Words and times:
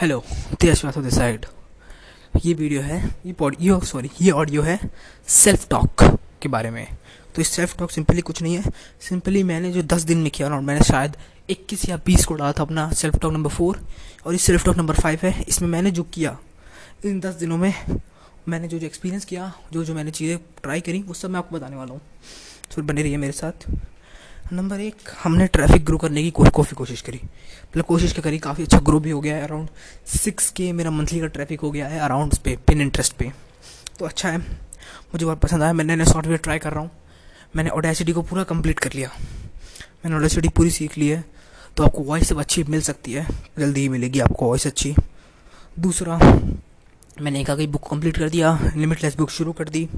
Hello 0.00 0.18
तेज 0.60 0.80
बात 0.84 0.96
this 0.98 1.14
side 1.14 1.44
ये 2.44 2.52
video 2.54 2.82
है, 2.82 2.98
ये 3.26 3.34
ऑडियो 3.42 3.78
सॉरी 3.80 4.10
ये 4.20 4.30
ऑडियो 4.32 4.62
है 4.62 4.78
सेल्फ 5.28 5.68
टॉक 5.70 6.02
के 6.42 6.48
बारे 6.48 6.70
में। 6.70 6.86
तो 7.34 7.42
इस 7.42 7.48
सेल्फ 7.48 7.76
टॉक 7.78 7.90
सिंपली 7.90 8.20
कुछ 8.20 8.40
नहीं 8.42 8.54
है। 8.56 8.70
सिंपली 9.00 9.42
मैंने 9.42 9.72
जो 9.72 9.82
दस 9.84 10.02
दिन 10.02 10.18
में 10.18 10.30
किया 10.30 10.48
अराउंड 10.48 10.66
मैंने 10.66 10.84
शायद 10.84 11.16
इक्कीस 11.50 11.88
या 11.88 11.96
बीस 12.06 12.24
को 12.24 12.34
डाला 12.34 12.52
था 12.52 12.62
अपना 12.62 12.90
सेल्फ 12.92 13.18
टॉक 13.18 13.32
नंबर 13.32 13.50
फोर 13.50 13.80
और 14.26 14.34
इस 14.34 14.42
सेल्फ 14.42 14.64
टॉक 14.64 14.76
नंबर 14.76 14.94
फाइव 14.94 15.18
है, 15.22 15.44
इसमें 15.48 15.68
मैंने 15.68 15.90
जो 15.90 16.02
किया, 16.04 16.36
इन 17.04 17.20
दस 17.20 17.34
दिनों 17.34 17.56
में 17.56 17.74
मैंने 18.48 18.68
जो 18.68 18.78
जो 18.78 18.86
एक्सपीरियंस 18.86 19.24
किया, 19.24 19.52
जो 19.72 19.84
जो 19.84 19.94
मैंने 19.94 20.10
चीज़ें 20.10 20.38
ट्राई 20.62 20.80
करी, 20.80 21.02
वो 21.02 21.14
सब 21.14 21.30
मैं 21.30 21.38
आपको 21.38 21.56
बताने 21.56 21.76
वाला 21.76 21.92
हूँ। 21.92 22.00
तो 22.74 22.82
बने 22.82 23.02
रहिए 23.02 23.16
मेरे 23.16 23.32
साथ। 23.32 23.70
नंबर 24.52 24.80
एक, 24.80 24.96
हमने 25.22 25.46
ट्रैफ़िक 25.46 25.84
ग्रो 25.84 25.98
करने 25.98 26.22
की 26.22 26.30
काफ़ी 26.30 26.76
कोशिश 26.76 27.00
करी। 27.00 27.20
मतलब 27.24 27.84
कोशिश 27.84 28.12
क्या 28.12 28.22
करी? 28.22 28.38
काफ़ी 28.38 28.64
अच्छा 28.64 28.78
ग्रो 28.78 29.00
भी 29.00 29.10
हो 29.10 29.20
गया 29.20 29.36
है 29.36 29.42
अराउंड 29.42 29.68
सिक्स 30.06 30.50
के 30.50 30.72
मेरा 30.72 30.90
मंथली 30.90 31.20
का 31.20 31.26
ट्रैफ़िक 31.26 31.60
हो 31.60 31.70
गया 31.70 31.88
है 31.88 31.98
अराउंड 31.98 32.34
पे 32.34 32.58
पिन 32.66 32.80
इंटरेस्ट 32.80 33.12
पे। 33.12 33.32
तो 33.98 34.04
अच्छा 34.04 34.28
है। 34.28 34.38
मुझे 34.38 35.24
बहुत 35.26 35.40
पसंद 35.40 35.62
आया। 35.62 35.72
मैंने 35.72 35.96
नए 35.96 36.04
सॉफ्टवेयर 36.04 36.38
ट्राई 36.38 36.58
कर 36.58 36.70
रहा 36.70 36.80
हूँ। 36.80 36.90
मैंने 37.56 37.70
ओडेसिटी 37.70 38.12
को 38.12 38.22
पूरा 38.22 38.44
कंप्लीट 38.44 38.78
कर 38.78 38.92
लिया। 38.92 39.10
मैंने 40.04 40.16
ओडेसिटी 40.16 40.48
पूरी 40.48 40.70
सीख 40.70 40.98
ली 40.98 41.08
है। 41.08 41.24
तो 41.76 41.84
आपको 41.84 42.02
वॉइस 42.02 42.28
सब 42.28 42.38
अच्छी 42.38 42.64
मिल 42.64 42.80
सकती 42.80 43.12
है। 43.12 43.26
जल्दी 43.58 43.80
ही 43.80 43.88
मिलेगी 43.88 44.20
आपको 44.20 44.46
वॉइस 44.46 44.66
अच्छी। 44.66 44.94
दूसरा 45.78 46.18
मैंने 47.16 47.40
एक 47.40 47.50
आगे 47.50 47.66
बुक 47.66 47.88
कंप्लीट 47.88 48.16
कर 48.16 48.28
दिया 48.30 48.58
लिमिटलेस 48.76 49.16
बुक 49.16 49.30
शुरू 49.30 49.52
कर 49.52 49.68
दी 49.68 49.88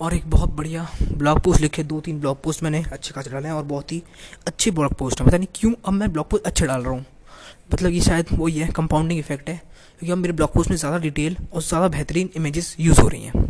और 0.00 0.14
एक 0.14 0.28
बहुत 0.30 0.50
बढ़िया 0.50 0.86
ब्लॉग 1.12 1.40
पोस्ट 1.40 1.60
लिखे, 1.60 1.82
दो 1.82 2.00
तीन 2.00 2.18
ब्लॉग 2.20 2.42
पोस्ट 2.42 2.62
मैंने 2.62 2.82
अच्छे 2.92 3.12
खासे 3.14 3.30
डाले 3.30 3.48
हैं 3.48 3.54
और 3.54 3.62
बहुत 3.64 3.92
ही 3.92 4.02
अच्छे 4.46 4.70
ब्लॉग 4.70 4.94
पोस्ट 4.94 5.20
हैं। 5.20 5.28
पता 5.28 5.36
नहीं 5.36 5.48
क्यों 5.54 5.72
अब 5.84 5.92
मैं 5.92 6.12
ब्लॉग 6.12 6.28
पोस्ट 6.30 6.46
अच्छे 6.46 6.66
डाल 6.66 6.82
रहा 6.82 6.92
हूँ। 6.92 7.04
मतलब 7.72 7.90
ये 7.90 8.00
शायद 8.00 8.26
वही 8.32 8.58
है 8.58 8.68
कंपाउंडिंग 8.68 9.18
इफ़ेक्ट 9.20 9.48
है, 9.48 9.56
क्योंकि 10.00 10.12
अब 10.12 10.18
मेरे 10.18 10.32
ब्लॉग 10.32 10.52
पोस्ट 10.52 10.70
में 10.70 10.76
ज़्यादा 10.76 10.98
डिटेल 10.98 11.36
और 11.52 11.62
ज़्यादा 11.62 11.88
बेहतरीन 11.88 12.30
इमेजेस 12.36 12.74
यूज़ 12.80 13.00
हो 13.00 13.08
रही 13.08 13.22
हैं। 13.22 13.48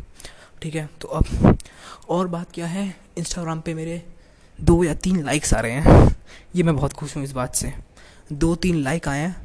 ठीक 0.62 0.74
है 0.74 0.88
तो 1.00 1.08
अब 1.08 1.56
और 2.08 2.28
बात 2.28 2.52
क्या 2.54 2.66
है? 2.66 2.94
इंस्टाग्राम 3.18 3.60
पे 3.60 3.74
मेरे 3.74 4.02
दो 4.58 4.82
या 4.84 4.94
तीन 4.96 5.24
लाइक्स 5.24 5.54
आ 5.54 5.60
रहे 5.60 5.72
हैं। 5.72 6.16
ये 6.56 6.62
मैं 6.62 6.76
बहुत 6.76 6.92
खुश 6.92 7.16
हूँ 7.16 7.24
इस 7.24 7.32
बात 7.32 7.54
से। 7.54 7.72
दो 8.32 8.54
तीन 8.56 8.82
लाइक 8.82 9.08
आए 9.08 9.20
हैं 9.20 9.36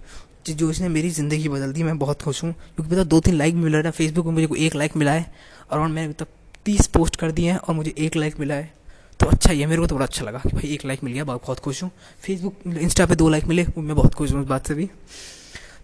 जो 0.45 0.70
इसने 0.72 0.88
मेरी 0.90 1.09
ज़िंदगी 1.09 1.50
बदल 1.50 1.73
दी, 1.73 1.84
मैं 1.84 1.98
बहुत 2.00 2.22
खुश 2.22 2.44
हूँ। 2.44 2.52
क्योंकि 2.52 2.92
पता 2.92 3.04
दो 3.04 3.20
तीन 3.20 3.36
लाइक 3.36 3.56
मिल 3.56 3.73
रहा 3.73 3.82
है 3.82 3.92
फेसबुक 3.92 4.26
में, 4.26 4.34
मुझे 4.34 4.66
एक 4.66 4.76
लाइक 4.76 4.95
मिला 4.98 5.12
है, 5.12 5.32
अराउंड 5.72 5.94
मैंने 5.95 6.14
तक 6.14 6.28
तीस 6.66 6.88
पोस्ट 6.88 7.16
कर 7.16 7.32
दिए 7.32 7.52
हैं 7.52 7.58
और 7.58 7.76
मुझे 7.76 7.94
एक 7.98 8.16
लाइक 8.16 8.40
मिला 8.40 8.56
है। 8.56 8.72
तो 9.20 9.26
अच्छा 9.26 9.52
ये 9.54 9.66
मेरे 9.66 9.82
को 9.82 9.88
तो 9.88 9.95
बड़ा 9.95 10.06
अच्छा 10.06 10.26
लगा 10.26 10.40
कि 10.40 10.50
भाई 10.50 10.73
एक 10.73 10.86
लाइक 10.86 11.04
मिल 11.04 11.14
गया, 11.14 11.23
बहुत 11.23 11.60
खुश 11.60 11.84
हूँ। 11.84 11.92
फेसबुक 12.22 12.67
इंस्टा 12.67 13.06
पे 13.06 13.16
दो 13.16 13.30
लाइक 13.30 13.45
मिले 13.45 13.66
मैं 13.78 13.95
बहुत 13.95 14.14
खुश 14.14 14.32
हूँ 14.34 14.42
उस 14.42 14.48
बात 14.48 14.67
से 14.67 14.73
भी। 14.73 14.90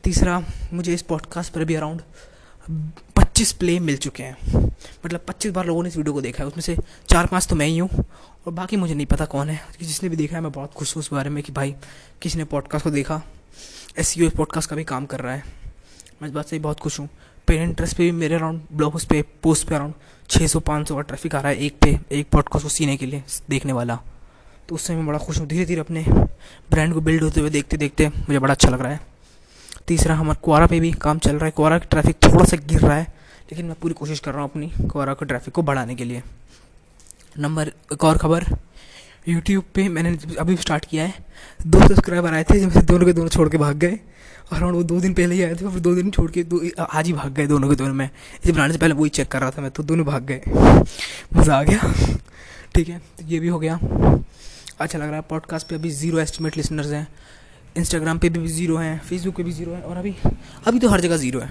तीसरा, 0.04 0.42
मुझे 0.74 0.94
इस 0.94 1.02
पॉडकास्ट 1.02 1.54
पर 1.54 1.64
भी 1.66 1.76
अराउंड 1.76 2.02
पच्चीस 3.36 3.52
प्ले 3.52 3.80
मिल 3.80 3.98
चुके 3.98 4.24
हैं। 4.24 4.64
मतलब 5.06 5.22
पच्चीस 5.28 5.52
बार 5.52 5.66
लोगों 5.66 5.82
ने 5.84 5.90
इस 5.90 5.96
वीडियो 5.98 6.14
को 6.14 6.22
देखा 6.22 6.44
है। 6.44 6.48
उसमें 6.48 6.62
से 6.62 6.76
चार 7.10 7.26
पाँच 7.26 7.48
तो 7.48 7.56
मैं 7.56 7.66
ही 7.68 7.78
हूँ 7.78 7.90
और 8.48 8.54
बाकी 8.54 8.78
मुझे 8.78 8.94
नहीं 8.94 9.06
पता 9.06 9.26
कौन 9.26 9.50
है। 9.50 9.60
जिसने 9.82 10.10
भी 10.10 10.16
देखा 10.16 10.36
है, 10.36 10.42
मैं 10.42 10.52
बहुत 10.52 10.74
खुश 10.74 10.96
हूँ 10.96 11.02
उस 11.02 11.12
बारे 11.14 11.30
में 11.30 11.44
कि 11.44 11.52
भाई, 11.52 11.76
किसी 12.22 12.38
ने 12.38 12.44
पॉडकास्ट 12.44 12.84
को 12.84 12.92
देखा। 12.92 13.22
एस 13.98 14.18
यू 14.18 14.30
पॉडकास्ट 14.30 14.70
का 14.70 14.76
भी 14.76 14.84
काम 14.84 15.06
कर 15.06 15.20
रहा 15.20 15.34
है। 15.34 15.44
मैं 16.22 16.28
इस 16.28 16.34
बात 16.34 16.46
से 16.46 16.60
बहुत 16.60 16.80
खुश 16.80 17.00
हूँ। 17.00 17.10
पेन 17.48 17.62
इंटरेस्ट 17.62 17.98
पे 17.98 18.04
भी 18.04 18.12
मेरे 18.12 18.36
अराउंड 18.36 18.62
ब्लॉग 18.74 19.00
पे 19.06 19.22
पोस्ट 19.44 19.68
पे 19.68 19.76
अराउंड 19.76 19.94
छः 20.30 20.48
सौ, 20.48 20.60
पाँच 20.60 20.88
सौ 20.88 20.96
का 20.96 21.02
ट्रैफ़िक 21.02 21.36
आ 21.36 21.40
रहा 21.40 21.52
है 21.52 21.58
एक 21.58 21.78
पे, 21.82 22.00
एक 22.12 22.30
पॉडकास्ट 22.30 22.64
को 22.64 22.70
सीने 22.70 22.98
के 22.98 23.06
लिए, 23.06 23.24
देखने 23.50 23.74
वाला। 23.74 24.00
तो 24.70 24.76
उससे 24.76 24.96
मैं 24.96 25.06
बड़ा 25.08 25.20
खुश 25.20 25.40
हूँ। 25.40 25.48
धीरे 25.48 25.66
धीरे 25.66 25.82
अपने 25.82 26.06
ब्रांड 26.72 26.94
को 26.94 27.02
बिल्ड 27.02 27.24
होते 27.24 27.42
हुए 27.42 27.50
देखते 27.50 27.78
देखते 27.78 28.08
मुझे 28.08 28.40
बड़ा 28.40 28.54
अच्छा 28.54 28.70
लग 28.70 28.82
रहा 28.82 28.92
है। 28.92 29.00
तीसरा, 29.88 30.16
हमारा 30.16 30.40
कुआरा 30.44 30.68
पे 30.68 30.80
भी 30.80 30.92
काम 30.92 31.20
चल 31.20 31.36
रहा 31.36 31.46
है। 31.46 31.52
कुआरा 31.52 31.80
का 31.80 31.86
ट्रैफ़िक 31.86 32.16
थोड़ा 32.24 32.46
सा 32.46 32.58
गिर 32.58 32.80
रहा 32.80 32.96
है। 32.98 33.15
लेकिन 33.46 33.66
मैं 33.66 33.76
पूरी 33.82 33.94
कोशिश 33.94 34.20
कर 34.20 34.32
रहा 34.32 34.42
हूँ 34.42 34.50
अपनी 34.50 34.72
कुआरा 34.90 35.14
को 35.14 35.26
ट्रैफ़िक 35.26 35.54
को 35.54 35.62
बढ़ाने 35.62 35.96
के 35.96 36.04
लिए। 36.04 36.22
नंबर 37.40 37.72
एक 37.94 38.04
और 38.04 38.18
खबर। 38.18 38.46
यूट्यूब 39.28 39.64
पे 39.74 39.88
मैंने 39.90 40.18
अभी 40.40 40.56
स्टार्ट 40.58 40.86
किया 40.86 41.04
है। 41.04 41.14
दो 41.68 41.80
सब्सक्राइबर 41.80 42.34
आए 42.34 42.44
थे, 42.44 42.60
जिनमें 42.60 42.74
से 42.74 42.82
दोनों 42.82 43.06
के 43.06 43.14
दोनों 43.14 43.30
छोड़ 43.30 43.48
के 43.50 43.58
भाग 43.58 43.76
गए। 43.78 44.00
और 44.54 44.64
वो 44.64 44.82
दो 44.84 45.00
दिन 45.00 45.14
पहले 45.14 45.36
ही 45.36 45.42
आए 45.44 45.56
थे 45.56 45.70
फिर 45.70 45.80
दो 45.80 45.94
दिन 45.96 46.12
छोड़ 46.12 46.30
के 46.32 46.44
दो, 46.44 46.62
आज 46.82 47.06
ही 47.08 47.14
भाग 47.14 47.34
गए 47.34 47.48
दोनों 47.48 47.70
के 47.70 47.76
दोनों 47.76 47.94
में। 47.94 48.06
इसे 48.06 48.52
बनाने 48.52 48.74
से 48.74 48.80
पहले 48.80 48.94
वही 48.94 49.10
चेक 49.10 49.28
कर 49.28 49.42
रहा 49.42 49.52
था 49.52 49.62
मैं 49.62 49.72
तो 49.72 49.84
दोनों 49.84 50.06
भाग 50.06 50.26
गए। 50.26 50.42
मज़ा 51.36 51.58
आ 51.58 51.64
गया। 51.64 51.94
ठीक 52.76 52.90
है 52.90 52.98
तो 52.98 53.26
ये 53.28 53.40
भी 53.40 53.48
हो 53.48 53.60
गया। 53.60 53.80
अच्छा 54.80 54.98
लग 54.98 55.06
रहा 55.06 55.16
है 55.16 55.22
पॉडकास्ट 55.22 55.68
पे 55.68 55.76
अभी 55.76 55.90
ज़ीरो 55.92 56.20
एस्टिमेट 56.20 56.58
लिसनर्स 56.58 56.92
हैं। 56.92 57.08
इंस्टाग्राम 57.78 58.18
पे 58.20 58.30
भी 58.30 58.48
ज़ीरो 58.50 58.78
हैं 58.78 59.00
फेसबुक 59.00 59.36
पे 59.36 59.44
भी 59.44 59.52
ज़ीरो 59.52 59.72
हैं, 59.72 59.82
और 59.82 59.98
अभी 59.98 60.16
अभी 60.68 60.80
तो 60.80 60.90
हर 60.90 61.02
जगह 61.02 61.18
ज़ीरो 61.18 61.40
है। 61.40 61.50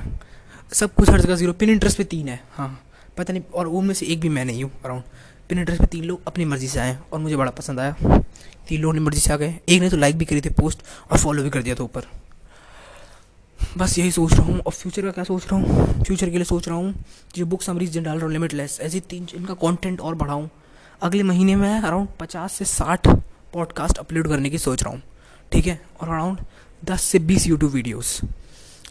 सब 0.72 0.94
कुछ 0.94 1.10
हर 1.10 1.20
जगह 1.20 1.36
ज़ीरो 1.36 1.52
पिन 1.52 1.70
इंटरेस्ट 1.70 1.98
पे 1.98 2.04
तीन 2.04 2.28
है। 2.28 2.40
हाँ। 2.52 2.68
पता 3.16 3.32
नहीं, 3.32 3.42
और 3.54 3.66
उनमें 3.66 3.94
से 3.94 4.06
एक 4.06 4.20
भी 4.20 4.28
मैं 4.28 4.44
नहीं 4.44 4.64
हूँ 4.64 4.70
अराउंड 4.84 5.02
पिन 5.48 5.58
इंटरेस्ट 5.58 5.82
पे 5.82 5.86
तीन 5.86 6.04
लोग 6.04 6.26
अपनी 6.26 6.44
मर्ज़ी 6.44 6.68
से 6.68 6.80
आए 6.80 6.96
और 7.12 7.18
मुझे 7.20 7.36
बड़ा 7.36 7.50
पसंद 7.52 7.80
आया। 7.80 8.20
तीन 8.68 8.80
लोग 8.80 8.90
अपनी 8.90 9.00
मर्ज़ी 9.00 9.20
से 9.20 9.32
आ 9.32 9.36
गए। 9.36 9.58
एक 9.68 9.80
ने 9.82 9.90
तो 9.90 9.96
लाइक 9.96 10.16
भी 10.18 10.24
करी 10.24 10.40
थी 10.40 10.50
पोस्ट 10.52 10.82
और 11.10 11.18
फॉलो 11.18 11.42
भी 11.42 11.50
कर 11.50 11.62
दिया 11.62 11.74
था 11.74 11.84
ऊपर। 11.84 12.06
बस 13.78 13.98
यही 13.98 14.10
सोच 14.10 14.32
रहा 14.32 14.42
हूँ, 14.42 14.58
और 14.58 14.72
फ्यूचर 14.72 15.02
का 15.02 15.10
क्या 15.10 15.24
सोच 15.24 15.46
रहा 15.46 15.56
हूँ? 15.56 16.02
फ्यूचर 16.04 16.30
के 16.30 16.36
लिए 16.36 16.44
सोच 16.44 16.68
रहा 16.68 16.76
हूँ 16.76 16.94
जो 17.36 17.46
बुक 17.46 17.62
समरीज 17.62 17.90
जिन 17.90 18.02
डाल 18.02 18.16
रहा 18.16 18.24
हूँ 18.24 18.32
लिमिटलेस 18.32 18.78
ऐसे 18.80 19.00
तीन 19.00 19.26
इनका 19.34 19.54
कॉन्टेंट 19.54 20.00
और 20.00 20.14
बढ़ाऊँ। 20.14 20.48
अगले 21.02 21.22
महीने 21.22 21.56
में 21.56 21.80
अराउंड 21.80 22.08
पचास 22.20 22.52
से 22.52 22.64
साठ 22.64 23.08
पॉडकास्ट 23.52 23.98
अपलोड 23.98 24.28
करने 24.28 24.50
की 24.50 24.58
सोच 24.58 24.82
रहा 24.82 24.92
हूँ। 24.92 25.02
ठीक 25.52 25.66
है? 25.66 25.80
और 26.00 26.08
अराउंड 26.08 26.38
दस 26.82 27.02
से 27.02 27.18
बीस 27.20 27.46
यूट्यूब 27.46 27.72
वीडियोस 27.72 28.20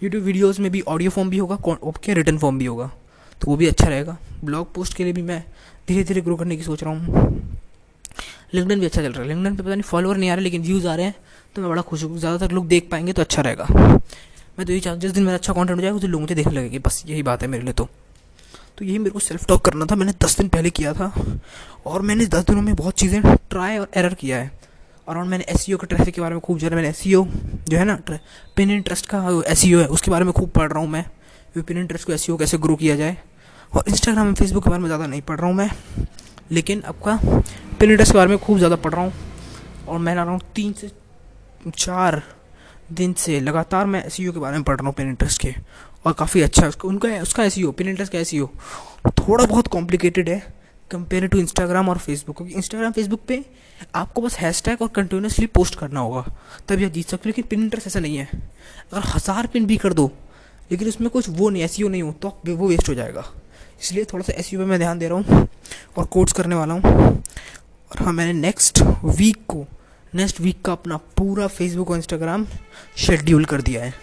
यूट्यूब 0.03 0.23
वीडियोस 0.23 0.59
में 0.59 0.69
भी 0.71 0.81
ऑडियो 0.83 1.09
फॉर्म 1.09 1.29
भी 1.29 1.37
होगा 1.37 1.57
क्या 1.65 2.15
रिटर्न 2.15 2.37
फॉर्म 2.37 2.57
भी 2.59 2.65
होगा? 2.65 2.89
तो 3.41 3.47
वो 3.47 3.55
भी 3.57 3.67
अच्छा 3.67 3.87
रहेगा। 3.87 4.17
ब्लॉग 4.43 4.73
पोस्ट 4.73 4.93
के 4.93 5.03
लिए 5.03 5.13
भी 5.13 5.21
मैं 5.21 5.43
धीरे 5.87 6.03
धीरे 6.03 6.21
ग्रो 6.21 6.35
करने 6.35 6.57
की 6.57 6.63
सोच 6.63 6.83
रहा 6.83 6.93
हूँ। 6.93 7.41
लिंकडन 8.53 8.79
भी 8.79 8.85
अच्छा 8.85 9.01
चल 9.01 9.11
रहा 9.11 9.21
है। 9.21 9.27
लिंकडन 9.27 9.55
पे 9.55 9.63
पता 9.63 9.71
नहीं 9.71 9.81
फॉलोअर 9.81 10.17
नहीं 10.17 10.29
आ 10.29 10.33
रहे, 10.33 10.43
लेकिन 10.43 10.61
व्यूज़ 10.61 10.87
आ 10.87 10.95
रहे 10.95 11.05
हैं 11.05 11.15
तो 11.55 11.61
मैं 11.61 11.69
बड़ा 11.69 11.81
खुश 11.81 12.03
हूँ। 12.03 12.17
ज़्यादातर 12.17 12.51
लोग 12.51 12.67
देख 12.67 12.89
पाएँगे 12.91 13.13
तो 13.13 13.21
अच्छा 13.21 13.41
रहेगा। 13.41 13.67
मैं 13.69 14.65
तो 14.65 14.71
यही 14.71 14.79
चाहता 14.79 14.93
हूँ 14.93 15.01
जिस 15.01 15.11
दिन 15.11 15.23
मेरा 15.23 15.37
अच्छा 15.37 15.53
कॉन्टेंट 15.53 15.77
हो 15.77 15.81
जाएगा, 15.81 15.95
उस 15.95 16.01
दिन 16.01 16.11
लोग 16.11 16.21
मुझे 16.21 16.35
देखने 16.35 16.53
लगेंगे। 16.53 16.79
बस 16.79 17.03
यही 17.07 17.23
बात 17.23 17.41
है 17.41 17.47
मेरे 17.47 17.63
लिए 17.63 17.73
तो। 17.73 17.87
तो 18.77 18.85
यही 18.85 18.97
मेरे 18.97 19.11
को 19.11 19.19
सेल्फ 19.19 19.45
टॉक 19.47 19.63
करना 19.65 19.85
था। 19.85 19.95
मैंने 19.95 20.13
दस 20.23 20.37
दिन 20.37 20.47
पहले 20.49 20.69
किया 20.69 20.93
था। 20.93 21.11
और 21.85 22.01
मैंने 22.01 22.25
दस 22.25 22.45
दिनों 22.45 22.61
में 22.61 22.75
बहुत 22.75 22.93
चीज़ें 22.93 23.21
ट्राई 23.49 23.77
और 23.77 23.89
एरर 23.95 24.13
किया 24.13 24.37
है। 24.37 24.51
अराउंड 25.07 25.29
मैंने 25.29 25.43
एस 25.49 25.65
के 25.65 25.85
ट्रैफ़िक 25.85 26.13
के 26.15 26.21
बारे 26.21 26.33
में 26.33 26.41
खूब 26.41 26.57
जाना। 26.59 26.75
मैंने 26.75 26.89
एस 26.89 27.03
जो 27.05 27.77
है 27.77 27.85
ना 27.85 27.97
पिन 28.55 28.71
इंटरेस्ट 28.71 29.05
का 29.05 29.19
एस 29.47 29.63
है, 29.63 29.85
उसके 29.87 30.11
बारे 30.11 30.25
में 30.25 30.33
खूब 30.33 30.49
पढ़ 30.49 30.71
रहा 30.71 30.79
हूँ 30.79 30.89
मैं। 30.89 31.05
पिन 31.57 31.77
इंटरेस्ट 31.77 32.07
को 32.07 32.13
एस 32.13 32.25
कैसे 32.29 32.57
ग्रो 32.57 32.75
किया 32.75 32.95
जाए। 32.95 33.17
और 33.71 33.83
इंस्टाग्राम 33.89 34.27
और 34.27 34.33
फेसबुक 34.35 34.63
के 34.63 34.69
बारे 34.69 34.81
में 34.81 34.87
ज़्यादा 34.87 35.05
नहीं 35.07 35.21
पढ़ 35.21 35.37
रहा 35.37 35.47
हूँ 35.47 35.55
मैं। 35.55 35.69
लेकिन 36.51 36.81
आपका 36.85 37.19
पिन 37.79 37.91
इंटरेस्ट 37.91 38.11
के 38.11 38.17
बारे 38.17 38.29
में 38.29 38.37
खूब 38.39 38.57
ज़्यादा 38.57 38.75
पढ़ 38.77 38.93
रहा 38.93 39.03
हूँ। 39.03 39.13
और 39.87 39.99
मैंने 39.99 40.21
अराउंड 40.21 40.41
तीन 40.55 40.73
से 40.73 40.91
चार 41.67 42.21
दिन 42.91 43.13
से 43.13 43.39
लगातार 43.39 43.85
मैं 43.85 44.03
एस 44.05 44.17
के 44.17 44.39
बारे 44.39 44.57
में 44.57 44.63
पढ़ 44.63 44.77
रहा 44.77 44.87
हूँ 44.87 44.93
पिन 44.95 45.09
इंटरेस्ट 45.09 45.41
के। 45.41 45.53
और 46.05 46.13
काफ़ी 46.13 46.41
अच्छा 46.41 46.61
है 46.61 46.69
उसका, 46.69 46.87
उनका, 46.89 47.09
उसका 47.21 47.43
एस 47.43 47.55
पिन 47.77 47.89
इंटरेस्ट 47.89 48.13
का 48.13 48.19
एस 48.19 48.33
थोड़ा 49.19 49.45
बहुत 49.45 49.67
कॉम्प्लिकेटेड 49.67 50.29
है। 50.29 50.62
कंपेयर 50.91 51.27
टू 51.27 51.37
इंस्टाग्राम 51.39 51.89
और 51.89 51.97
फेसबुक 51.97 52.37
क्योंकि 52.37 52.53
इंस्टाग्राम 52.53 52.91
फेसबुक 52.91 53.21
पे 53.27 53.43
आपको 53.95 54.21
बस 54.21 54.37
हैशटैग 54.37 54.81
और 54.81 54.87
कंटिन्यूसली 54.87 55.45
पोस्ट 55.49 55.75
करना 55.75 55.99
होगा। 55.99 56.25
तभी 56.67 56.85
आप 56.85 56.91
जीत 56.91 57.09
सकते 57.09 57.17
हो, 57.19 57.29
लेकिन 57.29 57.45
पिन 57.49 57.63
इंटरेस्ट 57.63 57.87
ऐसा 57.87 57.99
नहीं 57.99 58.17
है। 58.17 58.27
अगर 58.93 59.07
हज़ार 59.07 59.47
पिन 59.47 59.65
भी 59.65 59.77
कर 59.77 59.93
दो, 59.93 60.11
लेकिन 60.71 60.87
उसमें 60.87 61.09
कुछ 61.09 61.29
वो 61.29 61.49
नहीं 61.49 61.63
एस 61.63 61.79
नहीं 61.79 62.03
हो 62.03 62.11
तो 62.13 62.37
वो 62.47 62.67
वेस्ट 62.67 62.89
हो 62.89 62.93
जाएगा। 62.93 63.25
इसलिए 63.81 64.05
थोड़ा 64.13 64.23
सा 64.23 64.33
एस 64.33 64.49
पे 64.49 64.65
मैं 64.65 64.79
ध्यान 64.79 64.99
दे 64.99 65.07
रहा 65.07 65.17
हूँ 65.17 65.47
और 65.97 66.05
कोर्स 66.05 66.33
करने 66.33 66.55
वाला 66.55 66.73
हूँ। 66.73 66.81
और 67.91 68.03
हाँ 68.03 68.13
मैंने 68.13 68.33
नेक्स्ट 68.33 68.81
वीक 69.05 69.45
को 69.47 69.65
नेक्स्ट 70.15 70.39
वीक 70.41 70.61
का 70.61 70.71
अपना 70.71 70.97
पूरा 71.17 71.47
फेसबुक 71.49 71.91
और 71.91 71.97
इंस्टाग्राम 71.97 72.45
शेड्यूल 72.97 73.45
कर 73.45 73.61
दिया 73.61 73.83
है। 73.83 73.93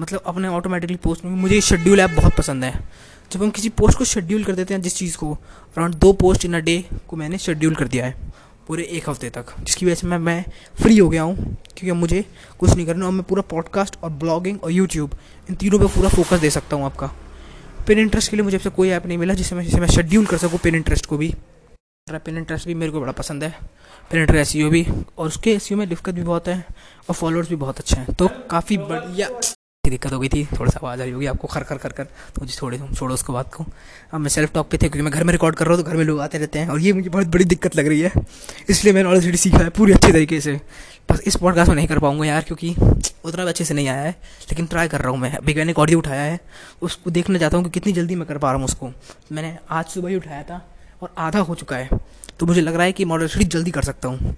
मतलब 0.00 0.22
अपने 0.26 0.48
ऑटोमेटिकली 0.48 0.96
पोस्ट 0.96 1.24
में, 1.24 1.32
मुझे 1.32 1.60
शेड्यूल 1.60 2.00
ऐप 2.00 2.10
बहुत 2.10 2.36
पसंद 2.36 2.64
है। 2.64 2.72
जब 3.32 3.42
हम 3.42 3.50
किसी 3.50 3.68
पोस्ट 3.70 3.98
को 3.98 4.04
शेड्यूल 4.04 4.44
कर 4.44 4.54
देते 4.54 4.74
हैं 4.74 4.80
जिस 4.82 4.96
चीज़ 4.96 5.16
को 5.16 5.32
अराउंड 5.32 5.94
दो 5.96 6.12
पोस्ट 6.14 6.44
इन 6.44 6.54
अ 6.54 6.58
डे 6.60 6.84
को 7.08 7.16
मैंने 7.16 7.38
शेड्यूल 7.38 7.74
कर 7.74 7.88
दिया 7.88 8.06
है, 8.06 8.14
पूरे 8.68 8.84
एक 8.84 9.08
हफ़्ते 9.08 9.30
तक, 9.30 9.54
जिसकी 9.60 9.86
वजह 9.86 9.94
से 9.94 10.06
मैं 10.06 10.18
मैं 10.18 10.44
फ्री 10.82 10.96
हो 10.98 11.08
गया 11.08 11.22
हूँ, 11.22 11.36
क्योंकि 11.36 11.92
मुझे 11.92 12.24
कुछ 12.58 12.70
नहीं 12.70 12.86
करना, 12.86 13.06
और 13.06 13.12
मैं 13.12 13.22
पूरा 13.22 13.42
पॉडकास्ट 13.50 13.96
और 14.02 14.10
ब्लॉगिंग 14.12 14.62
और 14.64 14.70
यूट्यूब 14.72 15.16
इन 15.50 15.56
तीनों 15.56 15.78
पे 15.78 15.86
पूरा 15.94 16.08
फोकस 16.08 16.40
दे 16.40 16.50
सकता 16.50 16.76
हूँ 16.76 16.84
आपका। 16.84 17.06
पेन 17.86 17.98
इंटरेस्ट 17.98 18.30
के 18.30 18.36
लिए 18.36 18.44
मुझे 18.44 18.58
अब 18.58 18.72
कोई 18.74 18.88
ऐप 18.90 19.06
नहीं 19.06 19.18
मिला 19.18 19.34
जिससे 19.34 19.54
मैं 19.56 19.64
जिसे 19.64 19.80
मैं 19.80 19.88
शेड्यूल 19.88 20.26
कर 20.26 20.38
सकूँ 20.38 20.58
पिन 20.58 20.74
इंटरेस्ट 20.74 21.06
को 21.06 21.16
भी। 21.16 21.34
पिन 22.06 22.36
इंटरेस्ट 22.38 22.66
भी 22.66 22.74
मेरे 22.74 22.92
को 22.92 23.00
बड़ा 23.00 23.12
पसंद 23.12 23.44
है 23.44 23.50
पिन 24.10 24.20
इंटरेस्ट 24.20 24.56
एस 24.56 24.70
भी, 24.70 24.86
और 25.18 25.26
उसके 25.26 25.54
एस 25.54 25.70
में 25.72 25.88
दिक्कत 25.88 26.14
भी 26.14 26.22
बहुत 26.22 26.48
है, 26.48 26.64
और 27.08 27.14
फॉलोअर्स 27.14 27.48
भी 27.48 27.56
बहुत 27.56 27.78
अच्छे 27.78 27.96
हैं 27.96 28.14
तो 28.14 28.28
काफ़ी 28.50 28.78
बढ़िया 28.78 29.28
दिक्कत 29.90 30.12
हो 30.12 30.18
गई 30.18 30.28
थी 30.28 30.44
थोड़ा 30.52 30.70
सा 30.70 30.78
आवाज़ 30.78 31.00
आ 31.00 31.02
रही 31.02 31.12
होगी 31.12 31.26
आपको 31.26 31.48
खर 31.48 31.62
खर 31.62 31.76
कर 31.76 31.88
कर 31.90 32.04
तो 32.04 32.40
मुझे 32.40 32.54
छोड़े 32.54 32.78
छोड़ो 32.94 33.12
उसको 33.14 33.32
बात 33.32 33.54
को। 33.54 33.64
अब 34.12 34.20
मैं 34.20 34.28
सेल्फ 34.28 34.52
टॉक 34.54 34.68
पे 34.70 34.76
थे, 34.76 34.80
क्योंकि 34.80 35.02
मैं 35.02 35.12
घर 35.12 35.24
में 35.24 35.32
रिकॉर्ड 35.32 35.56
कर 35.56 35.66
रहा 35.66 35.74
हूँ 35.74 35.84
तो 35.84 35.90
घर 35.90 35.96
में 35.96 36.04
लोग 36.04 36.20
आते 36.20 36.38
रहते 36.38 36.58
हैं, 36.58 36.68
और 36.68 36.80
ये 36.80 36.92
मुझे 36.92 37.08
बहुत 37.10 37.26
बड़ी 37.26 37.44
दिक्कत 37.44 37.76
लग 37.76 37.86
रही 37.88 38.00
है। 38.00 38.12
इसलिए 38.68 38.92
मैंने 38.94 39.08
ऑलरेडी 39.08 39.36
सीखा 39.38 39.58
है 39.58 39.68
पूरी 39.70 39.92
अच्छे 39.92 40.12
तरीके 40.12 40.40
से। 40.40 40.60
बस 41.08 41.20
इस 41.26 41.36
पॉडकास्ट 41.36 41.68
में 41.68 41.76
नहीं 41.76 41.86
कर 41.86 41.98
पाऊँगा 41.98 42.26
यार, 42.26 42.42
क्योंकि 42.42 42.74
उतना 43.24 43.44
अच्छे 43.44 43.64
से 43.64 43.74
नहीं 43.74 43.88
आया 43.88 44.02
है, 44.02 44.10
लेकिन 44.42 44.66
ट्राई 44.66 44.88
कर 44.88 45.00
रहा 45.00 45.10
हूँ 45.10 45.18
मैं। 45.18 45.32
अभी 45.34 45.54
मैंने 45.54 45.70
एक 45.70 45.78
ऑडियो 45.78 45.98
उठाया 45.98 46.22
है, 46.22 46.40
उसको 46.82 47.10
देखना 47.10 47.38
चाहता 47.38 47.56
हूँ 47.56 47.64
कि 47.64 47.70
कितनी 47.70 47.92
जल्दी 47.92 48.14
मैं 48.14 48.26
कर 48.28 48.38
पा 48.38 48.50
रहा 48.50 48.56
हूँ 48.56 48.64
उसको। 48.64 48.90
मैंने 49.32 49.56
आज 49.70 49.84
सुबह 49.86 50.08
ही 50.08 50.16
उठाया 50.16 50.42
था, 50.42 50.64
और 51.02 51.14
आधा 51.18 51.40
हो 51.40 51.54
चुका 51.54 51.76
है। 51.76 51.98
तो 52.38 52.46
मुझे 52.46 52.60
लग 52.60 52.74
रहा 52.74 52.84
है 52.84 52.92
कि 52.92 53.04
मॉडरेटरी 53.04 53.44
जल्दी 53.46 53.70
कर 53.70 53.82
सकता 53.82 54.08
हूँ 54.08 54.34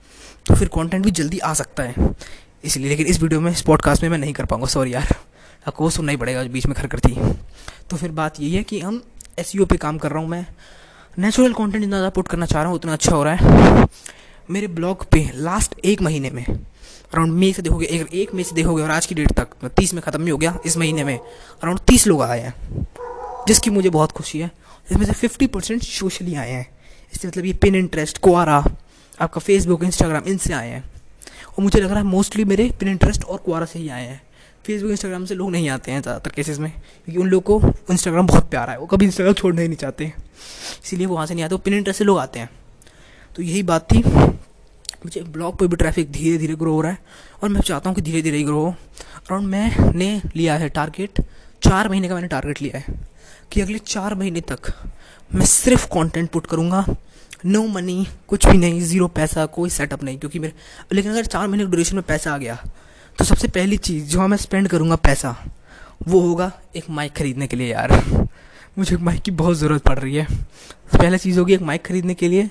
तो 0.46 0.54
फिर 0.54 0.68
कंटेंट 0.68 1.04
भी 1.04 1.10
जल्दी 1.12 1.38
आ 1.38 1.52
सकता 1.54 1.82
है। 1.82 2.14
इसलिए, 2.64 2.88
लेकिन 2.88 3.06
इस 3.06 3.20
वीडियो 3.22 3.40
में, 3.40 3.50
इस 3.52 3.60
पॉडकास्ट 3.62 4.02
में 4.02 4.08
मैं 4.10 4.18
नहीं 4.18 4.32
कर 4.32 4.44
पाऊँगा 4.44 4.66
सॉरी 4.66 4.94
यार। 4.94 5.14
आपको 5.64 5.84
वो 5.84 5.90
सुनना 5.90 6.12
ही 6.12 6.16
पड़ेगा 6.16 6.42
बीच 6.44 6.66
में 6.66 6.74
खर 6.74 6.86
करती 6.86 7.16
तो 7.90 7.96
फिर 7.96 8.10
बात 8.12 8.40
यही 8.40 8.54
है 8.54 8.62
कि 8.62 8.80
हम 8.80 9.02
एस 9.38 9.52
e 9.54 9.66
पे 9.66 9.76
काम 9.78 9.98
कर 9.98 10.10
रहा 10.10 10.20
हूँ 10.20 10.28
मैं। 10.28 10.46
नेचुरल 11.18 11.52
कंटेंट 11.52 11.74
जितना 11.74 11.96
ज़्यादा 11.96 12.10
पुट 12.10 12.28
करना 12.28 12.46
चाह 12.46 12.62
रहा 12.62 12.68
हूँ, 12.68 12.76
उतना 12.76 12.92
अच्छा 12.92 13.12
हो 13.12 13.22
रहा 13.24 13.34
है। 13.34 13.86
मेरे 14.48 14.66
ब्लॉग 14.68 15.04
पे 15.10 15.30
लास्ट 15.36 15.74
एक 15.84 16.02
महीने 16.02 16.30
में 16.30 16.44
अराउंड 16.44 17.32
मई 17.32 17.52
से 17.52 17.62
देखोगे, 17.62 17.86
एक 17.86 18.14
एक 18.14 18.34
मई 18.34 18.44
से 18.44 18.54
देखोगे 18.54 18.82
और 18.82 18.90
आज 18.90 19.06
की 19.06 19.14
डेट 19.14 19.32
तक 19.32 19.68
तीस 19.68 19.94
में 19.94 20.02
ख़त्म 20.02 20.22
ही 20.22 20.30
हो 20.30 20.38
गया 20.38 20.58
इस 20.66 20.76
महीने 20.76 21.04
में। 21.04 21.16
अराउंड 21.16 21.80
तीस 21.80 22.06
लोग 22.06 22.22
आए 22.22 22.40
हैं, 22.40 22.54
जिसकी 23.48 23.70
मुझे 23.70 23.90
बहुत 23.90 24.12
खुशी 24.12 24.38
है। 24.38 24.50
इसमें 24.90 25.06
से 25.06 25.12
फिफ्टी 25.12 25.46
परसेंट 25.48 25.82
सोशली 25.82 26.34
आए 26.34 26.50
हैं। 26.50 26.66
इससे 27.12 27.28
मतलब 27.28 27.44
ये 27.44 27.52
पिन 27.54 27.74
इंटरेस्ट 27.74 28.18
कोआरा 28.18 28.64
आपका 29.18 29.40
फेसबुक 29.40 29.84
इंस्टाग्राम 29.84 30.24
इनसे 30.26 30.52
आए 30.52 30.68
हैं। 30.68 30.82
और 31.48 31.62
मुझे 31.64 31.80
लग 31.80 31.90
रहा 31.90 31.98
है 31.98 32.04
मोस्टली 32.06 32.44
मेरे 32.44 32.70
पिन 32.80 32.88
इंटरेस्ट 32.88 33.24
और 33.24 33.38
कोआरा 33.38 33.66
से 33.66 33.78
ही 33.78 33.88
आए 33.88 34.06
हैं। 34.06 34.20
फेसबुक 34.64 34.90
इंस्टाग्राम 34.90 35.24
से 35.24 35.34
लोग 35.34 35.50
नहीं 35.50 35.68
आते 35.70 35.92
हैं 35.92 36.00
ज़्यादातर 36.02 36.30
केसेस 36.30 36.58
में, 36.58 36.70
क्योंकि 36.70 37.20
उन 37.20 37.28
लोगों 37.28 37.60
को 37.60 37.72
इंस्टाग्राम 37.90 38.26
बहुत 38.26 38.50
प्यारा 38.50 38.72
है, 38.72 38.78
वो 38.78 38.86
कभी 38.86 39.06
इंस्टाग्राम 39.06 39.34
छोड़ना 39.34 39.60
ही 39.62 39.68
नहीं 39.68 39.76
चाहते। 39.76 40.12
इसीलिए 40.84 41.06
वो 41.06 41.14
वहाँ 41.14 41.26
से 41.26 41.34
नहीं 41.34 41.44
आते, 41.44 41.54
वो 41.54 41.60
पिन 41.64 41.74
इंटरेस्ट 41.74 41.98
से 41.98 42.04
लोग 42.04 42.18
आते 42.18 42.40
हैं। 42.40 42.50
तो 43.36 43.42
यही 43.42 43.62
बात 43.62 43.92
थी। 43.92 44.02
मुझे 44.98 45.20
ब्लॉग 45.22 45.56
पर 45.58 45.66
भी 45.66 45.76
ट्रैफ़िक 45.76 46.10
धीरे 46.12 46.38
धीरे 46.38 46.54
ग्रो 46.56 46.72
हो 46.72 46.80
रहा 46.80 46.92
है 46.92 46.98
और 47.42 47.48
मैं 47.48 47.60
चाहता 47.60 47.88
हूँ 47.90 47.96
कि 47.96 48.02
धीरे 48.02 48.22
धीरे 48.22 48.38
ही 48.38 48.44
ग्रो 48.44 48.60
हो। 48.60 48.70
अराउंड 48.70 49.46
मैंने 49.46 50.20
लिया 50.36 50.56
है 50.56 50.68
टारगेट 50.68 51.20
चार 51.62 51.88
महीने 51.88 52.08
का 52.08 52.14
मैंने 52.14 52.28
टारगेट 52.28 52.62
लिया 52.62 52.78
है 52.78 52.98
कि 53.52 53.60
अगले 53.60 53.78
चार 53.78 54.14
महीने 54.14 54.40
तक 54.42 54.72
मैं 55.30 55.46
सिर्फ़ 55.46 55.86
कंटेंट 55.86 56.30
पुट 56.30 56.46
करूँगा। 56.46 56.84
नो 57.46 57.62
मनी 57.68 58.06
कुछ 58.28 58.46
भी 58.46 58.58
नहीं 58.58 58.80
ज़ीरो 58.82 59.06
पैसा, 59.08 59.46
कोई 59.46 59.70
सेटअप 59.70 60.02
नहीं, 60.02 60.18
क्योंकि 60.18 60.38
मेरे, 60.38 60.52
लेकिन 60.92 61.10
अगर 61.12 61.24
चार 61.26 61.46
महीने 61.48 61.64
की 61.64 61.70
ड्यूरेशन 61.70 61.96
में 61.96 62.04
पैसा 62.04 62.32
आ 62.34 62.38
गया 62.38 62.58
तो 63.18 63.24
सबसे 63.24 63.48
पहली 63.48 63.76
चीज़ 63.76 64.04
जो 64.06 64.26
मैं 64.28 64.36
स्पेंड 64.36 64.68
करूँगा 64.68 64.96
पैसा, 64.96 65.34
वो 66.08 66.20
होगा 66.20 66.50
एक 66.76 66.84
माइक 66.90 67.12
ख़रीदने 67.12 67.46
के 67.46 67.56
लिए 67.56 67.70
यार। 67.72 67.92
मुझे 68.78 68.94
एक 68.94 69.00
माइक 69.02 69.22
की 69.22 69.30
बहुत 69.32 69.56
ज़रूरत 69.56 69.82
पड़ 69.82 69.98
रही 69.98 70.14
है। 70.16 70.26
पहली 70.92 71.18
चीज़ 71.18 71.38
होगी 71.38 71.54
एक 71.54 71.62
माइक 71.62 71.84
ख़रीदने 71.86 72.14
के 72.14 72.28
लिए। 72.28 72.48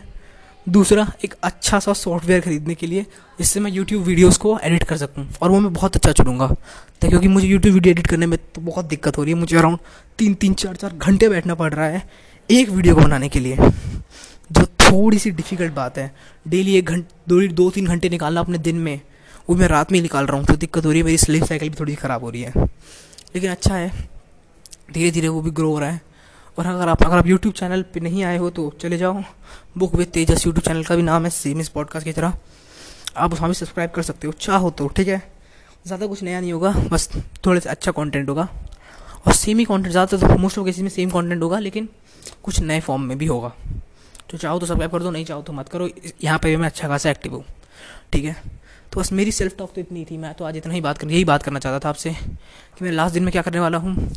दूसरा, 0.68 1.08
एक 1.26 1.34
अच्छा 1.44 1.80
सा 1.80 1.94
सॉफ्टवेयर 1.94 2.42
खरीदने 2.42 2.76
के 2.76 2.88
लिए, 2.88 3.06
जिससे 3.40 3.60
मैं 3.60 3.72
यूट्यूब 3.72 4.04
वीडियोस 4.04 4.38
को 4.38 4.58
एडिट 4.60 4.84
कर 4.84 4.98
सकूँ 4.98 5.28
और 5.42 5.52
वो 5.52 5.60
मैं 5.60 5.74
बहुत 5.74 5.96
अच्छा 5.96 6.12
चुनूँगा। 6.14 6.48
तो 6.48 7.10
क्योंकि 7.10 7.28
मुझे 7.28 7.48
यूट्यूब 7.48 7.74
वीडियो 7.74 7.92
एडिट 7.92 8.08
करने 8.08 8.26
में 8.26 8.38
तो 8.56 8.62
बहुत 8.62 8.86
दिक्कत 8.86 9.18
हो 9.18 9.24
रही 9.24 9.34
है। 9.34 9.40
मुझे 9.40 9.58
अराउंड 9.58 9.80
तीन 10.20 10.34
तीन, 10.34 10.54
चार 10.54 10.76
चार 10.76 10.94
घंटे 10.94 11.30
बैठना 11.30 11.56
पड़ 11.56 11.74
रहा 11.74 11.86
है 11.86 12.04
एक 12.50 12.70
वीडियो 12.70 12.96
को 12.96 13.02
बनाने 13.02 13.30
के 13.30 13.40
लिए। 13.40 13.56
जो 13.56 14.66
थोड़ी 14.82 15.20
सी 15.20 15.32
डिफ़िकल्ट 15.32 15.74
बात 15.74 15.98
है 15.98 16.12
डेली 16.46 16.76
एक 16.76 16.86
घंटे 16.86 17.16
दो 17.30 17.48
दो, 17.48 17.70
तीन 17.70 17.88
घंटे 17.88 18.10
निकालना 18.10 18.40
अपने 18.40 18.58
दिन 18.60 18.76
में 18.78 19.00
वो 19.48 19.56
मैं 19.56 19.68
रात 19.68 19.92
में 19.92 19.98
ही 20.00 20.02
निकाल 20.04 20.26
रहा 20.26 20.38
हूँ 20.38 20.46
तो 20.46 20.56
दिक्कत 20.56 20.86
हो 20.86 20.92
रही 20.92 21.00
है, 21.00 21.06
मेरी 21.06 21.18
स्लीप 21.18 21.44
साइकिल 21.46 21.70
भी 21.70 21.76
थोड़ी 21.80 21.96
ख़राब 21.96 22.24
हो 22.24 22.30
रही 22.30 22.42
है। 22.42 22.66
लेकिन 23.36 23.52
अच्छा 23.52 23.76
है 23.76 23.92
धीरे 24.94 25.12
धीरे 25.12 25.28
वो 25.28 25.42
भी 25.42 25.52
ग्रो 25.52 25.72
हो 25.72 25.80
रहा 25.80 25.90
है। 25.90 26.02
और 26.58 26.66
अगर 26.66 26.90
आप 26.90 27.04
अगर 27.04 27.18
आप 27.18 27.28
यूट्यूब 27.28 27.54
चैनल 27.54 27.82
पे 27.94 28.00
नहीं 28.00 28.24
आए 28.24 28.38
हो 28.38 28.50
तो 28.50 28.70
चले 28.82 28.98
जाओ। 28.98 29.24
Book 29.78 29.96
with 29.96 30.08
Tejas 30.08 30.46
YouTube 30.46 30.64
channel 30.66 30.84
का 30.84 30.96
भी 30.96 31.02
नाम 31.04 31.24
है 31.24 31.30
सेम 31.32 31.60
इस 31.60 31.70
पॉडकास्ट 31.70 32.06
की 32.06 32.14
तरह। 32.14 32.34
आप 33.18 33.34
उस 33.34 33.42
भी 33.42 33.54
सब्सक्राइब 33.54 33.92
कर 33.92 34.02
सकते 34.04 34.28
हो, 34.28 34.34
चाहो 34.34 34.70
तो 34.72 34.88
ठीक 34.88 35.08
है? 35.08 35.22
ज़्यादा 35.86 36.08
कुछ 36.08 36.24
नया 36.24 36.40
नहीं 36.40 36.54
होगा, 36.54 36.72
बस 36.92 37.10
थोड़े 37.46 37.60
से 37.60 37.70
अच्छा 37.70 37.92
कंटेंट 37.92 38.30
होगा। 38.30 38.48
और 39.28 39.34
सेम 39.34 39.60
ही 39.60 39.66
कंटेंट 39.66 39.92
ज़्यादातर 39.92 40.28
तो 40.28 40.38
मोस्ट 40.38 40.58
ऑफ़ 40.58 40.66
केसेस 40.66 40.82
में 40.82 40.90
सेम 40.90 41.10
कंटेंट 41.10 41.44
होगा, 41.44 41.60
लेकिन 41.60 41.90
कुछ 42.44 42.60
नए 42.62 42.80
फॉर्म 42.80 43.02
में 43.02 43.18
भी 43.18 43.26
होगा। 43.26 43.54
तो 44.30 44.38
चाहो 44.38 44.60
तो 44.60 44.66
सब्सक्राइब 44.66 44.92
कर 44.92 45.04
दो, 45.04 45.12
नहीं 45.12 45.26
चाहो 45.26 45.42
तो 45.42 45.54
मत 45.54 45.70
करो। 45.70 45.90
यहाँ 46.24 46.40
पे 46.40 46.50
भी 46.50 46.56
मैं 46.56 46.68
अच्छा 46.68 46.88
खासा 46.88 47.10
एक्टिव 47.10 47.34
हूँ, 47.34 47.44
ठीक 48.14 48.26
है? 48.26 48.36
तो 48.94 49.00
बस 49.00 49.12
मेरी 49.12 49.32
सेल्फ 49.32 49.58
टॉक 49.58 49.74
तो 49.74 49.82
इतनी 49.82 50.06
थी। 50.12 50.18
मैं 50.18 50.34
तो 50.34 50.46
आज 50.46 50.58
इतना 50.58 50.74
ही 50.74 50.82
बात 50.82 50.98
कर 50.98 51.08
यही 51.08 51.26
बात 51.26 51.44
करना 51.44 51.60
चाहता 51.60 51.80
था 51.80 51.90
आपसे 51.90 52.10
कि 52.10 52.86
मैं 52.86 52.92
लास्ट 52.92 53.14
दिन 53.14 53.24
में 53.24 53.32
क्या 53.32 53.42
करने 53.42 53.60
वाला 53.60 53.78
हूँ। 53.78 54.10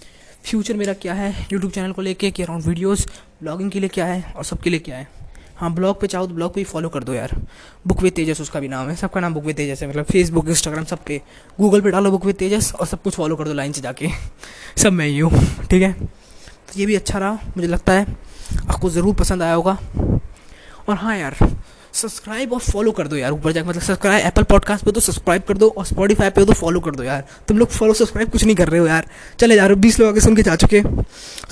फ्यूचर 0.45 0.77
मेरा 0.77 0.93
क्या 0.95 1.15
है? 1.15 1.31
यूट्यूब 1.53 1.73
चैनल 1.73 1.93
को 1.93 2.03
लेके 2.03 2.31
कि 2.31 2.43
अराउंड 2.43 2.65
वीडियोस 2.65 3.07
ब्लॉगिंग 3.43 3.71
के 3.71 3.81
लिए 3.81 3.89
क्या 3.89 4.07
है 4.07 4.23
और 4.37 4.45
सबके 4.45 4.71
लिए 4.71 4.81
क्या 4.81 4.97
है? 4.97 5.09
हाँ 5.57 5.73
ब्लॉग 5.75 6.01
पे 6.01 6.07
चाहो 6.07 6.27
तो 6.27 6.35
ब्लॉग 6.35 6.55
पे 6.55 6.61
ही 6.61 6.65
फॉलो 6.65 6.89
कर 6.89 7.05
दो 7.05 7.15
यार। 7.15 7.35
बुक 7.87 8.03
विद 8.03 8.13
तेजस 8.13 8.41
उसका 8.41 8.61
भी 8.61 8.69
नाम 8.69 8.89
है। 8.89 8.95
सबका 8.97 9.21
नाम 9.21 9.35
बुक 9.35 9.45
विद 9.45 9.57
तेजस 9.57 9.83
है। 9.83 9.89
मतलब 9.89 10.05
फेसबुक 10.05 10.49
इंस्टाग्राम 10.49 10.85
सब 10.85 11.05
पे 11.07 11.21
गूगल 11.59 11.81
पे 11.81 11.91
डालो 11.91 12.11
बुक 12.11 12.25
विद 12.25 12.37
तेजस 12.37 12.73
और 12.75 12.87
सब 12.87 13.03
कुछ 13.03 13.15
फॉलो 13.15 13.37
कर 13.37 13.45
दो 13.45 13.55
लाइन 13.55 13.73
से 13.73 13.81
जाके। 13.81 14.09
सब 14.77 14.93
मैं 14.93 15.07
ही 15.07 15.19
हूँ, 15.19 15.31
ठीक 15.71 15.83
है? 15.83 15.93
तो 15.93 16.79
ये 16.79 16.87
भी 16.87 16.95
अच्छा 16.95 17.19
रहा। 17.19 17.33
मुझे 17.57 17.69
लगता 17.69 17.93
है 17.93 18.07
आपको 18.69 18.91
ज़रूर 18.91 19.15
पसंद 19.15 19.43
आया 19.43 19.55
होगा। 19.55 19.79
और 20.89 20.97
हाँ 20.97 21.17
यार 21.17 21.37
सब्सक्राइब 21.93 22.53
और 22.53 22.61
फॉलो 22.61 22.91
कर 22.93 23.09
दो 23.09 23.17
यार, 23.17 23.33
ऊपर 23.33 23.53
जाकर 23.53 23.69
मतलब 23.69 23.83
सब्सक्राइब 23.83 24.27
एप्पल 24.27 24.43
पॉडकास्ट 24.43 24.85
पे 24.85 24.93
तो 24.93 25.01
सब्सक्राइब 25.01 25.43
कर 25.43 25.57
दो 25.59 25.69
और 25.69 25.85
स्पॉटीफाई 25.87 26.31
पे 26.31 26.45
तो 26.45 26.53
फॉलो 26.53 26.81
कर 26.81 26.95
दो 26.97 27.03
यार। 27.03 27.25
तुम 27.49 27.59
लोग 27.59 27.69
फॉलो, 27.69 27.95
सब्सक्राइब 27.95 28.31
कुछ 28.31 28.45
नहीं 28.45 28.57
कर 28.57 28.69
रहे 28.69 28.81
हो 28.81 28.87
यार। 28.87 29.07
चले 29.39 29.59
हो, 29.61 29.75
बीस 29.77 29.99
लोग 30.01 30.09
आगे 30.09 30.21
सुन 30.21 30.37
के 30.37 30.43
जा 30.43 30.57
चुके 30.57 30.83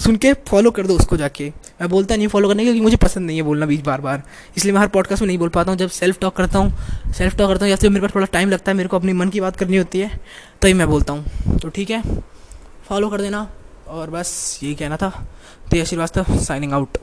सुन 0.03 0.17
के 0.17 0.33
फॉलो 0.49 0.71
कर 0.71 0.87
दो 0.87 0.97
उसको 0.97 1.17
जाके। 1.17 1.49
मैं 1.81 1.89
बोलता 1.89 2.17
नहीं 2.17 2.29
फॉलो 2.29 2.49
करने 2.49 2.65
क्योंकि 2.65 2.81
मुझे 2.81 2.97
पसंद 2.97 3.27
नहीं 3.27 3.37
है 3.37 3.43
बोलना 3.43 3.67
बीच 3.67 3.85
बार 3.85 4.01
बार। 4.01 4.23
इसलिए 4.57 4.75
मैं 4.75 4.81
हर 4.81 4.89
पॉडकास्ट 4.89 5.23
में 5.23 5.27
नहीं 5.27 5.39
बोल 5.39 5.49
पाता 5.49 5.71
हूँ। 5.71 5.79
जब 5.79 5.89
सेल्फ 5.91 6.19
टॉक 6.21 6.37
करता 6.37 6.59
हूँ 6.59 7.13
सेल्फ 7.13 7.37
टॉक 7.37 7.49
करता 7.49 7.65
हूँ, 7.65 7.71
या 7.71 7.77
फिर 7.77 7.91
मेरे 7.91 8.03
पास 8.03 8.15
थोड़ा 8.15 8.27
टाइम 8.33 8.51
लगता 8.51 8.71
है, 8.71 8.77
मेरे 8.77 8.89
को 8.89 8.97
अपनी 8.97 9.13
मन 9.13 9.29
की 9.29 9.41
बात 9.41 9.57
करनी 9.57 9.77
होती 9.77 10.01
है, 10.01 10.21
तभी 10.63 10.73
मैं 10.75 10.89
बोलता 10.89 11.13
हूँ। 11.13 11.59
तो 11.59 11.69
ठीक 11.69 11.91
है, 11.91 12.03
फॉलो 12.89 13.09
कर 13.09 13.21
देना 13.21 13.49
और 13.89 14.11
बस 14.11 14.59
यही 14.63 14.75
कहना 14.75 14.97
था। 14.97 15.13
तेज 15.71 15.87
श्रीवास्तव 15.87 16.39
साइनिंग 16.39 16.73
आउट 16.73 16.99